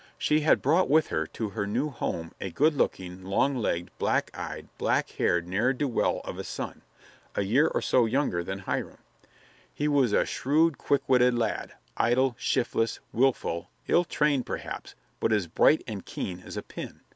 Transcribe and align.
She 0.17 0.39
had 0.39 0.63
brought 0.63 0.89
with 0.89 1.09
her 1.09 1.27
to 1.27 1.49
her 1.49 1.67
new 1.67 1.89
home 1.91 2.33
a 2.41 2.49
good 2.49 2.73
looking, 2.73 3.23
long 3.23 3.55
legged, 3.55 3.91
black 3.99 4.35
eyed, 4.35 4.67
black 4.79 5.11
haired 5.11 5.47
ne'er 5.47 5.73
do 5.73 5.87
well 5.87 6.21
of 6.23 6.39
a 6.39 6.43
son, 6.43 6.81
a 7.35 7.43
year 7.43 7.67
or 7.67 7.83
so 7.83 8.07
younger 8.07 8.43
than 8.43 8.57
Hiram. 8.57 8.97
He 9.71 9.87
was 9.87 10.11
a 10.11 10.25
shrewd, 10.25 10.79
quick 10.79 11.07
witted 11.07 11.35
lad, 11.37 11.73
idle, 11.97 12.35
shiftless, 12.39 12.99
willful, 13.13 13.69
ill 13.87 14.03
trained 14.05 14.47
perhaps, 14.47 14.95
but 15.19 15.31
as 15.31 15.45
bright 15.45 15.83
and 15.85 16.03
keen 16.03 16.39
as 16.43 16.57
a 16.57 16.63
pin. 16.63 17.01